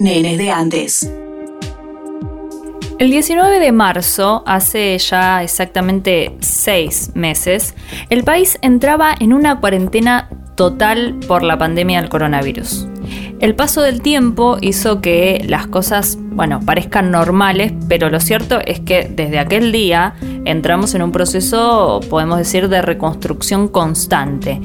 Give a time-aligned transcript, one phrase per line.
[0.00, 1.12] Nenes de antes.
[2.98, 7.74] El 19 de marzo, hace ya exactamente seis meses,
[8.08, 12.88] el país entraba en una cuarentena total por la pandemia del coronavirus.
[13.40, 18.80] El paso del tiempo hizo que las cosas, bueno, parezcan normales, pero lo cierto es
[18.80, 20.14] que desde aquel día
[20.46, 24.60] entramos en un proceso, podemos decir, de reconstrucción constante.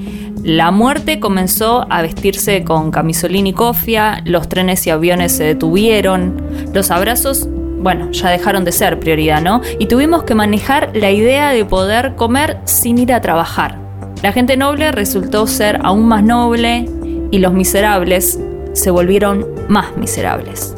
[0.46, 6.40] La muerte comenzó a vestirse con camisolín y cofia, los trenes y aviones se detuvieron,
[6.72, 9.62] los abrazos bueno, ya dejaron de ser prioridad, ¿no?
[9.80, 13.80] Y tuvimos que manejar la idea de poder comer sin ir a trabajar.
[14.22, 16.88] La gente noble resultó ser aún más noble
[17.32, 18.40] y los miserables
[18.74, 20.75] se volvieron más miserables.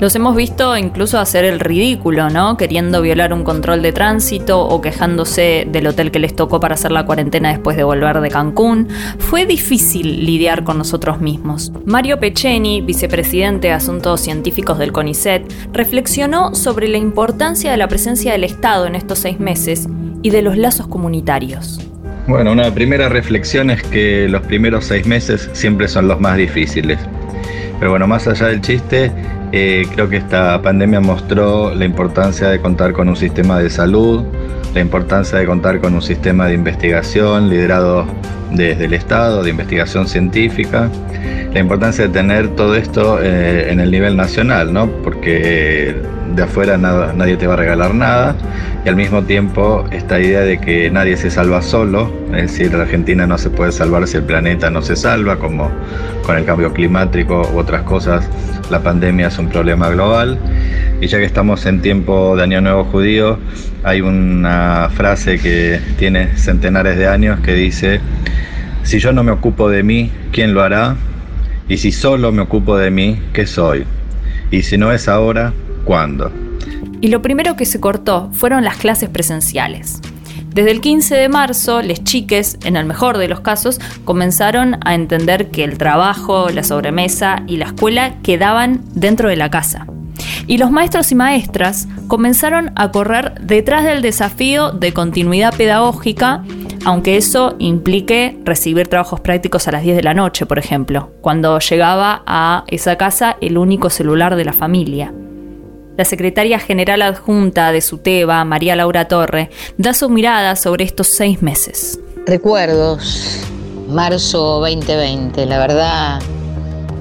[0.00, 2.56] Los hemos visto incluso hacer el ridículo, ¿no?
[2.56, 6.92] Queriendo violar un control de tránsito o quejándose del hotel que les tocó para hacer
[6.92, 8.86] la cuarentena después de volver de Cancún.
[9.18, 11.72] Fue difícil lidiar con nosotros mismos.
[11.84, 18.30] Mario Pecheni, vicepresidente de Asuntos Científicos del CONICET, reflexionó sobre la importancia de la presencia
[18.30, 19.88] del Estado en estos seis meses
[20.22, 21.80] y de los lazos comunitarios.
[22.28, 27.00] Bueno, una primera reflexión es que los primeros seis meses siempre son los más difíciles.
[27.80, 29.10] Pero bueno, más allá del chiste,
[29.52, 34.24] eh, creo que esta pandemia mostró la importancia de contar con un sistema de salud,
[34.74, 38.06] la importancia de contar con un sistema de investigación liderado
[38.52, 40.90] desde el Estado, de investigación científica,
[41.52, 44.88] la importancia de tener todo esto eh, en el nivel nacional, ¿no?
[45.02, 45.96] porque
[46.34, 48.36] de afuera nadie te va a regalar nada
[48.84, 52.82] y al mismo tiempo esta idea de que nadie se salva solo, es decir, la
[52.82, 55.70] Argentina no se puede salvar si el planeta no se salva, como
[56.24, 58.28] con el cambio climático u otras cosas,
[58.70, 60.38] la pandemia es un problema global.
[61.00, 63.38] Y ya que estamos en tiempo de Año Nuevo Judío,
[63.84, 68.00] hay una frase que tiene centenares de años que dice,
[68.82, 70.96] si yo no me ocupo de mí, ¿quién lo hará?
[71.68, 73.84] Y si solo me ocupo de mí, ¿qué soy?
[74.50, 75.52] Y si no es ahora,
[75.84, 76.32] ¿cuándo?
[77.00, 80.00] Y lo primero que se cortó fueron las clases presenciales.
[80.54, 84.94] Desde el 15 de marzo, les chiques, en el mejor de los casos, comenzaron a
[84.94, 89.86] entender que el trabajo, la sobremesa y la escuela quedaban dentro de la casa.
[90.46, 96.42] Y los maestros y maestras comenzaron a correr detrás del desafío de continuidad pedagógica,
[96.84, 101.58] aunque eso implique recibir trabajos prácticos a las 10 de la noche, por ejemplo, cuando
[101.58, 105.12] llegaba a esa casa el único celular de la familia.
[105.96, 111.42] La secretaria general adjunta de SUTEBA, María Laura Torre, da su mirada sobre estos seis
[111.42, 111.98] meses.
[112.24, 113.40] Recuerdos,
[113.88, 116.20] marzo 2020, la verdad,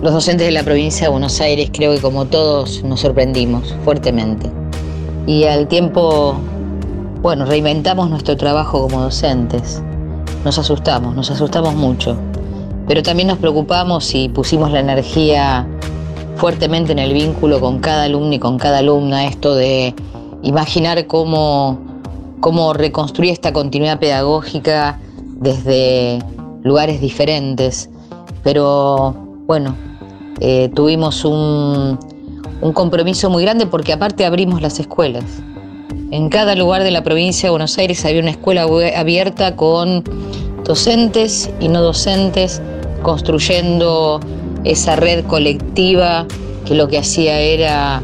[0.01, 4.49] los docentes de la provincia de Buenos Aires creo que como todos nos sorprendimos fuertemente.
[5.27, 6.39] Y al tiempo,
[7.21, 9.81] bueno, reinventamos nuestro trabajo como docentes.
[10.45, 12.15] Nos asustamos, nos asustamos mucho,
[12.87, 15.67] pero también nos preocupamos y pusimos la energía
[16.35, 19.95] fuertemente en el vínculo con cada alumno y con cada alumna, esto de
[20.43, 21.79] imaginar cómo,
[22.39, 24.99] cómo reconstruir esta continuidad pedagógica
[25.39, 26.19] desde
[26.63, 27.89] lugares diferentes.
[28.43, 29.15] Pero
[29.47, 29.75] bueno,
[30.39, 31.97] eh, tuvimos un,
[32.61, 35.23] un compromiso muy grande porque aparte abrimos las escuelas.
[36.09, 40.05] En cada lugar de la provincia de Buenos Aires había una escuela abierta con
[40.63, 42.61] docentes y no docentes
[43.01, 44.21] construyendo
[44.63, 46.25] esa red colectiva
[46.65, 48.01] que lo que hacía era,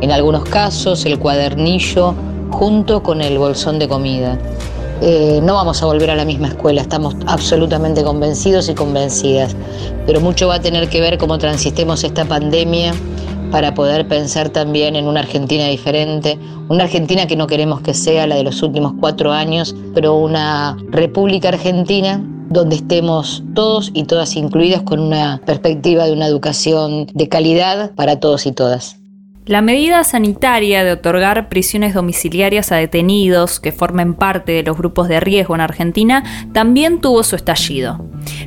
[0.00, 2.14] en algunos casos, el cuadernillo
[2.50, 4.36] junto con el bolsón de comida.
[5.00, 9.54] Eh, no vamos a volver a la misma escuela, estamos absolutamente convencidos y convencidas,
[10.04, 12.92] pero mucho va a tener que ver cómo transitemos esta pandemia
[13.50, 18.26] para poder pensar también en una Argentina diferente, una Argentina que no queremos que sea
[18.26, 24.36] la de los últimos cuatro años, pero una República Argentina donde estemos todos y todas
[24.36, 28.98] incluidas con una perspectiva de una educación de calidad para todos y todas.
[29.46, 35.06] La medida sanitaria de otorgar prisiones domiciliarias a detenidos que formen parte de los grupos
[35.06, 38.04] de riesgo en Argentina también tuvo su estallido.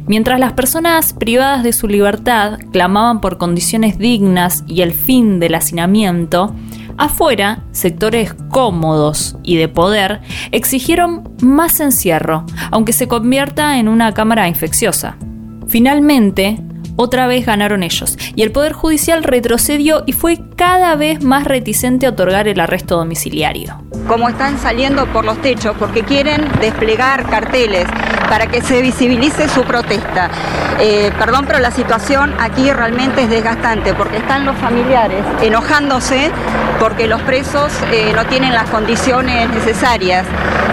[0.07, 5.55] Mientras las personas privadas de su libertad clamaban por condiciones dignas y el fin del
[5.55, 6.53] hacinamiento,
[6.97, 10.19] Afuera, sectores cómodos y de poder
[10.51, 15.15] exigieron más encierro, aunque se convierta en una cámara infecciosa.
[15.69, 16.61] Finalmente,
[17.01, 22.05] otra vez ganaron ellos, y el Poder Judicial retrocedió y fue cada vez más reticente
[22.05, 23.81] a otorgar el arresto domiciliario.
[24.05, 27.85] Como están saliendo por los techos, porque quieren desplegar carteles
[28.27, 30.29] para que se visibilice su protesta.
[30.81, 36.29] Eh, perdón, pero la situación aquí realmente es desgastante, porque están los familiares enojándose
[36.79, 40.25] porque los presos eh, no tienen las condiciones necesarias.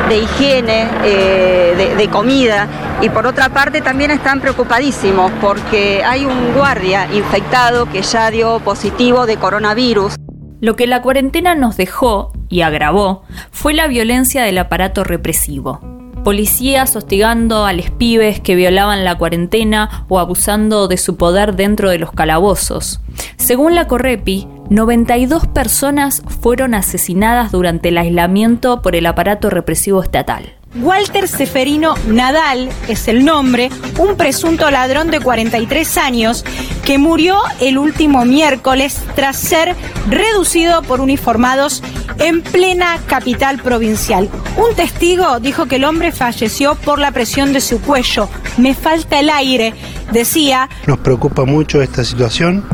[0.08, 2.68] De higiene, eh, de, comida.
[3.02, 8.60] Y por otra parte también están preocupadísimos porque hay un guardia infectado que ya dio
[8.60, 10.14] positivo de coronavirus.
[10.60, 15.80] Lo que la cuarentena nos dejó y agravó fue la violencia del aparato represivo
[16.26, 21.88] policías hostigando a los pibes que violaban la cuarentena o abusando de su poder dentro
[21.88, 23.00] de los calabozos.
[23.36, 30.54] Según la Correpi, 92 personas fueron asesinadas durante el aislamiento por el aparato represivo estatal.
[30.82, 36.44] Walter Seferino Nadal es el nombre, un presunto ladrón de 43 años
[36.84, 39.74] que murió el último miércoles tras ser
[40.08, 41.82] reducido por uniformados
[42.18, 44.28] en plena capital provincial.
[44.56, 48.28] Un testigo dijo que el hombre falleció por la presión de su cuello.
[48.58, 49.72] Me falta el aire,
[50.12, 50.68] decía.
[50.86, 52.64] Nos preocupa mucho esta situación,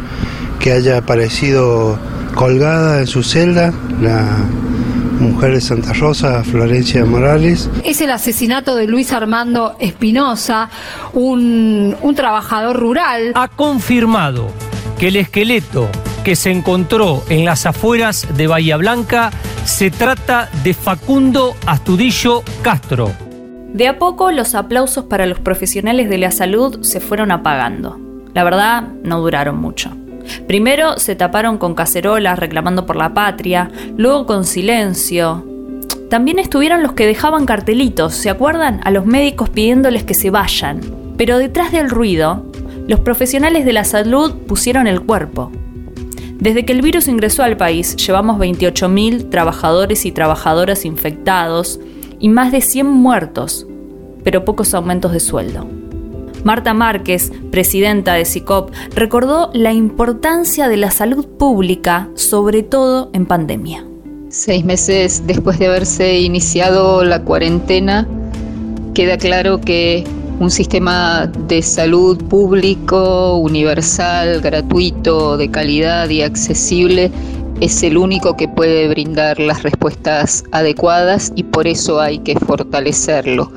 [0.62, 1.98] que haya aparecido
[2.36, 4.24] colgada en su celda la
[5.18, 7.68] mujer de Santa Rosa, Florencia Morales.
[7.84, 10.70] Es el asesinato de Luis Armando Espinosa,
[11.14, 13.32] un, un trabajador rural.
[13.34, 14.50] Ha confirmado
[14.98, 15.88] que el esqueleto
[16.22, 19.32] que se encontró en las afueras de Bahía Blanca
[19.64, 23.10] se trata de Facundo Astudillo Castro.
[23.74, 27.98] De a poco los aplausos para los profesionales de la salud se fueron apagando.
[28.32, 29.90] La verdad, no duraron mucho.
[30.46, 35.46] Primero se taparon con cacerolas reclamando por la patria, luego con silencio.
[36.11, 38.81] También estuvieron los que dejaban cartelitos, ¿se acuerdan?
[38.84, 40.81] A los médicos pidiéndoles que se vayan.
[41.17, 42.44] Pero detrás del ruido,
[42.87, 45.50] los profesionales de la salud pusieron el cuerpo.
[46.38, 51.79] Desde que el virus ingresó al país, llevamos 28.000 trabajadores y trabajadoras infectados
[52.19, 53.67] y más de 100 muertos,
[54.25, 55.81] pero pocos aumentos de sueldo.
[56.44, 63.26] Marta Márquez, presidenta de SICOP, recordó la importancia de la salud pública, sobre todo en
[63.26, 63.86] pandemia.
[64.28, 68.08] Seis meses después de haberse iniciado la cuarentena,
[68.94, 70.04] queda claro que
[70.40, 77.12] un sistema de salud público, universal, gratuito, de calidad y accesible
[77.60, 83.52] es el único que puede brindar las respuestas adecuadas y por eso hay que fortalecerlo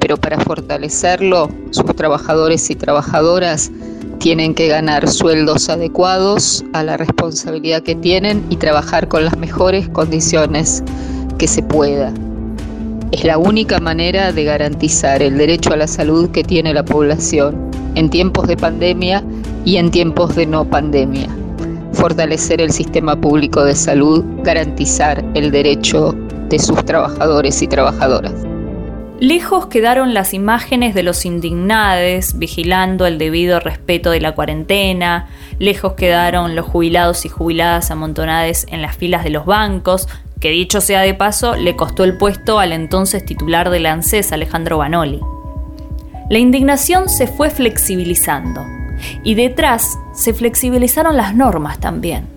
[0.00, 3.70] pero para fortalecerlo, sus trabajadores y trabajadoras
[4.18, 9.88] tienen que ganar sueldos adecuados a la responsabilidad que tienen y trabajar con las mejores
[9.88, 10.82] condiciones
[11.38, 12.12] que se pueda.
[13.12, 17.70] Es la única manera de garantizar el derecho a la salud que tiene la población
[17.94, 19.24] en tiempos de pandemia
[19.64, 21.28] y en tiempos de no pandemia.
[21.92, 26.14] Fortalecer el sistema público de salud, garantizar el derecho
[26.48, 28.34] de sus trabajadores y trabajadoras.
[29.20, 35.28] Lejos quedaron las imágenes de los indignades vigilando el debido respeto de la cuarentena,
[35.58, 40.80] lejos quedaron los jubilados y jubiladas amontonadas en las filas de los bancos, que dicho
[40.80, 45.20] sea de paso, le costó el puesto al entonces titular de la ANSES, Alejandro Banoli.
[46.30, 48.64] La indignación se fue flexibilizando
[49.24, 52.28] y detrás se flexibilizaron las normas también.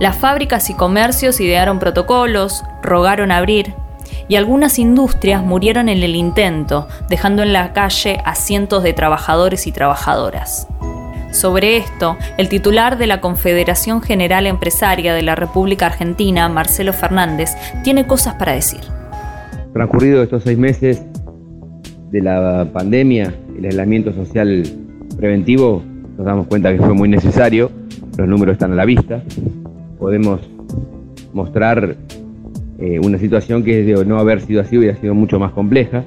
[0.00, 3.74] Las fábricas y comercios idearon protocolos, rogaron abrir,
[4.32, 9.66] y algunas industrias murieron en el intento, dejando en la calle a cientos de trabajadores
[9.66, 10.66] y trabajadoras.
[11.32, 17.50] Sobre esto, el titular de la Confederación General Empresaria de la República Argentina, Marcelo Fernández,
[17.84, 18.80] tiene cosas para decir.
[19.74, 21.04] Transcurrido estos seis meses
[22.10, 24.62] de la pandemia, el aislamiento social
[25.14, 25.82] preventivo,
[26.16, 27.70] nos damos cuenta que fue muy necesario,
[28.16, 29.22] los números están a la vista,
[29.98, 30.40] podemos
[31.34, 31.96] mostrar
[32.82, 36.02] eh, una situación que de no haber sido así hubiera sido mucho más compleja.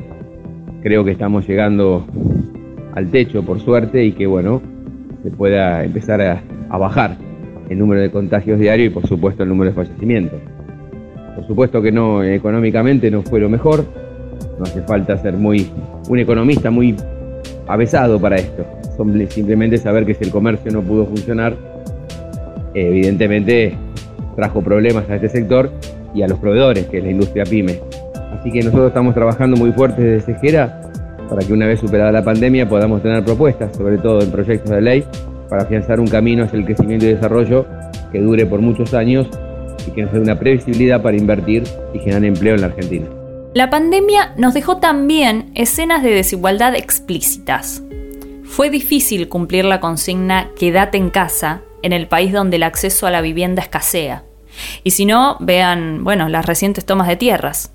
[0.84, 2.06] Creo que estamos llegando
[2.94, 4.62] al techo, por suerte, y que bueno,
[5.24, 7.16] se pueda empezar a, a bajar
[7.70, 10.42] el número de contagios diarios y por supuesto el número de fallecimientos.
[11.38, 13.86] Por supuesto que no, económicamente no fue lo mejor,
[14.60, 15.70] no hace falta ser muy
[16.10, 16.94] un economista muy
[17.68, 18.66] avesado para esto.
[19.30, 21.56] Simplemente saber que si el comercio no pudo funcionar,
[22.74, 23.78] evidentemente
[24.36, 25.72] trajo problemas a este sector
[26.16, 27.80] y a los proveedores, que es la industria pyme.
[28.40, 30.82] Así que nosotros estamos trabajando muy fuerte desde Sejera
[31.30, 34.82] para que una vez superada la pandemia podamos tener propuestas, sobre todo en proyectos de
[34.82, 35.04] ley,
[35.50, 37.66] para afianzar un camino hacia el crecimiento y desarrollo
[38.12, 39.28] que dure por muchos años
[39.88, 43.08] y que nos dé una previsibilidad para invertir y generar empleo en la Argentina.
[43.54, 47.84] La pandemia nos dejó también escenas de desigualdad explícitas.
[48.44, 53.12] Fue difícil cumplir la consigna quédate en casa en el país donde el acceso a
[53.12, 54.24] la vivienda escasea.
[54.84, 57.72] Y si no, vean, bueno, las recientes tomas de tierras.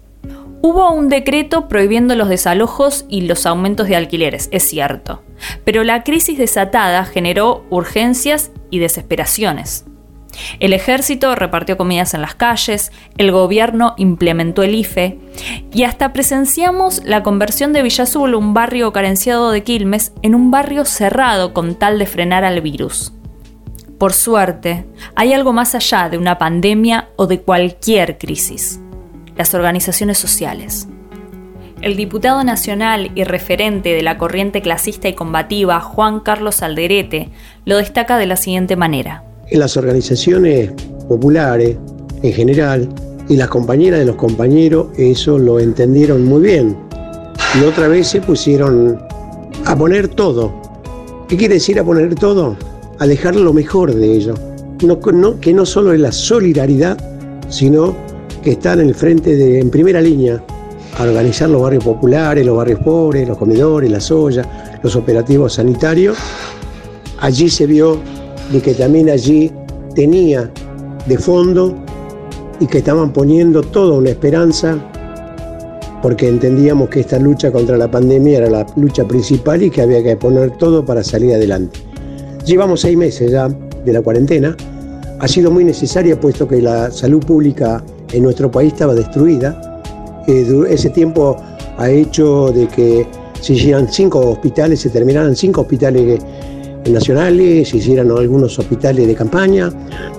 [0.63, 5.23] Hubo un decreto prohibiendo los desalojos y los aumentos de alquileres, es cierto,
[5.65, 9.87] pero la crisis desatada generó urgencias y desesperaciones.
[10.61, 15.19] El ejército repartió comidas en las calles, el gobierno implementó el IFE
[15.73, 20.51] y hasta presenciamos la conversión de Villa Azul, un barrio carenciado de Quilmes, en un
[20.51, 23.13] barrio cerrado con tal de frenar al virus.
[24.01, 28.81] Por suerte, hay algo más allá de una pandemia o de cualquier crisis,
[29.37, 30.89] las organizaciones sociales.
[31.83, 37.29] El diputado nacional y referente de la corriente clasista y combativa, Juan Carlos Alderete,
[37.67, 39.23] lo destaca de la siguiente manera
[39.59, 40.71] las organizaciones
[41.09, 41.77] populares
[42.23, 42.89] en general
[43.29, 46.77] y las compañeras de los compañeros eso lo entendieron muy bien.
[47.61, 48.99] Y otra vez se pusieron
[49.67, 50.53] a poner todo.
[51.29, 52.57] ¿Qué quiere decir a poner todo?
[53.01, 54.39] A dejar lo mejor de ellos.
[55.41, 56.99] Que no solo es la solidaridad,
[57.49, 57.97] sino
[58.43, 60.45] que están en el frente de, en primera línea,
[60.99, 64.47] a organizar los barrios populares, los barrios pobres, los comedores, las ollas,
[64.83, 66.19] los operativos sanitarios.
[67.21, 67.99] Allí se vio
[68.53, 69.51] de que también allí
[69.95, 70.51] tenía
[71.07, 71.75] de fondo
[72.61, 74.79] y que estaban poniendo toda una esperanza
[76.03, 80.03] porque entendíamos que esta lucha contra la pandemia era la lucha principal y que había
[80.03, 81.90] que poner todo para salir adelante.
[82.51, 84.57] Llevamos seis meses ya de la cuarentena.
[85.21, 87.81] Ha sido muy necesaria puesto que la salud pública
[88.13, 89.81] en nuestro país estaba destruida.
[90.27, 91.37] Eh, ese tiempo
[91.79, 93.07] ha hecho de que
[93.41, 96.21] se hicieran cinco hospitales, se terminaran cinco hospitales
[96.91, 99.71] nacionales, se hicieran algunos hospitales de campaña,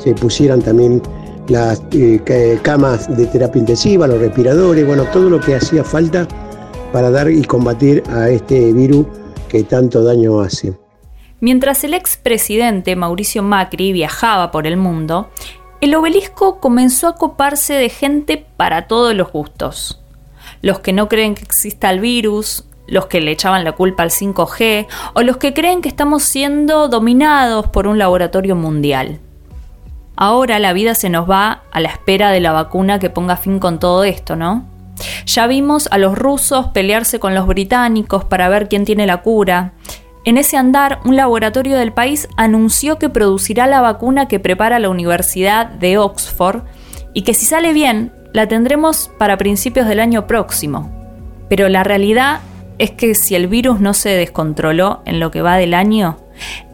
[0.01, 1.01] se pusieran también
[1.50, 6.25] las eh, camas de terapia intensiva, los respiradores, bueno, todo lo que hacía falta
[6.93, 9.05] para dar y combatir a este virus
[9.50, 10.80] que tanto daño hace.
[11.41, 15.31] Mientras el expresidente Mauricio Macri viajaba por el mundo,
[15.81, 20.00] el obelisco comenzó a coparse de gente para todos los gustos.
[20.62, 24.12] Los que no creen que exista el virus, los que le echaban la culpa al
[24.12, 29.19] 5G o los que creen que estamos siendo dominados por un laboratorio mundial.
[30.15, 33.57] Ahora la vida se nos va a la espera de la vacuna que ponga fin
[33.57, 34.67] con todo esto, ¿no?
[35.25, 39.74] Ya vimos a los rusos pelearse con los británicos para ver quién tiene la cura.
[40.23, 44.89] En ese andar, un laboratorio del país anunció que producirá la vacuna que prepara la
[44.89, 46.61] Universidad de Oxford
[47.13, 50.91] y que si sale bien, la tendremos para principios del año próximo.
[51.49, 52.41] Pero la realidad
[52.77, 56.17] es que si el virus no se descontroló en lo que va del año,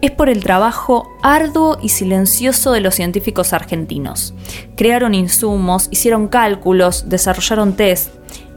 [0.01, 4.34] es por el trabajo arduo y silencioso de los científicos argentinos.
[4.75, 8.13] Crearon insumos, hicieron cálculos, desarrollaron test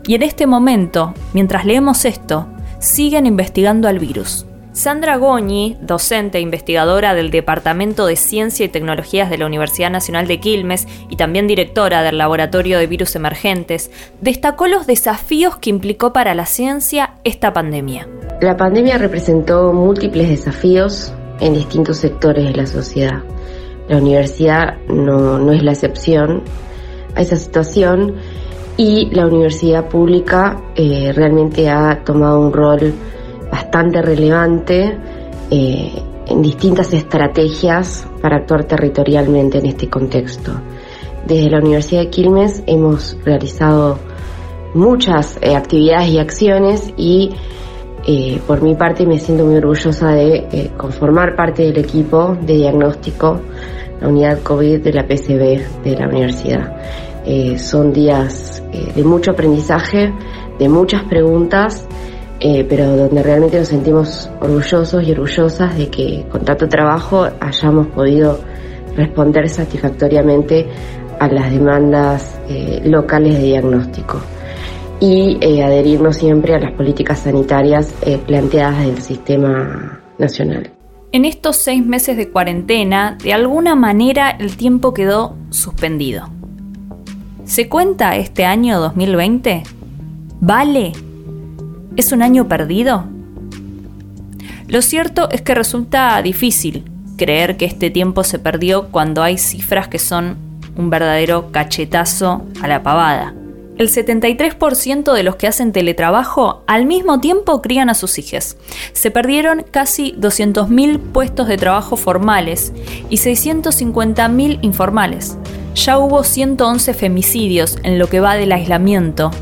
[0.07, 2.49] y en este momento, mientras leemos esto,
[2.81, 4.47] siguen investigando al virus.
[4.73, 10.29] Sandra Goñi, docente e investigadora del Departamento de Ciencia y Tecnologías de la Universidad Nacional
[10.29, 16.13] de Quilmes y también directora del Laboratorio de Virus Emergentes, destacó los desafíos que implicó
[16.13, 18.07] para la ciencia esta pandemia.
[18.41, 23.25] La pandemia representó múltiples desafíos en distintos sectores de la sociedad.
[23.89, 26.43] La universidad no, es la excepción
[27.17, 28.15] a esa situación
[28.77, 32.95] y la universidad pública eh, realmente ha tomado un rol
[33.51, 34.97] bastante relevante
[35.51, 40.53] eh, en distintas estrategias para actuar territorialmente en este contexto.
[41.27, 43.99] Desde la Universidad de Quilmes hemos realizado
[44.75, 47.31] muchas eh, actividades y acciones y
[48.07, 53.41] eh, por mi parte me siento muy orgullosa de conformar parte del equipo de diagnóstico,
[54.01, 56.77] la unidad COVID de la PCB de la universidad.
[57.59, 58.63] son días
[58.97, 60.13] de mucho aprendizaje,
[60.59, 61.87] de muchas preguntas
[62.43, 67.89] eh, pero donde realmente nos sentimos orgullosos y orgullosas de que con tanto trabajo hayamos
[67.89, 68.41] podido
[68.97, 70.67] responder satisfactoriamente
[71.19, 74.23] a las demandas eh, locales de diagnóstico
[75.01, 77.93] y eh, adherirnos siempre a las políticas sanitarias
[78.27, 80.71] planteadas del sistema nacional.
[81.13, 86.31] En estos seis meses de cuarentena, de alguna manera el tiempo quedó suspendido.
[87.45, 89.63] ¿Se cuenta este año 2020?
[90.41, 90.93] ¿Vale
[91.97, 93.05] ¿Es un año perdido?
[94.69, 96.85] Lo cierto es que resulta difícil
[97.17, 100.37] creer que este tiempo se perdió cuando hay cifras que son
[100.77, 103.35] un verdadero cachetazo a la pavada.
[103.77, 108.57] El 73% de los que hacen teletrabajo al mismo tiempo crían a sus hijos.
[108.93, 112.73] Se perdieron casi 200.000 puestos de trabajo formales
[113.09, 115.37] y 650.000 informales.
[115.75, 119.33] Ya hubo 111 femicidios en lo que va del aislamiento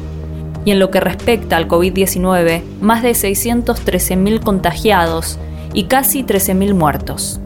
[0.69, 5.39] y en lo que respecta al COVID-19, más de 613.000 contagiados
[5.73, 7.41] y casi 13.000 muertos.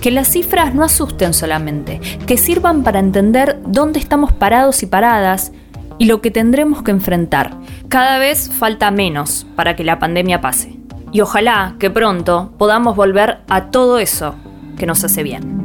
[0.00, 5.52] Que las cifras no asusten solamente, que sirvan para entender dónde estamos parados y paradas
[5.98, 7.58] y lo que tendremos que enfrentar.
[7.90, 10.78] Cada vez falta menos para que la pandemia pase.
[11.12, 14.36] Y ojalá que pronto podamos volver a todo eso
[14.78, 15.57] que nos hace bien.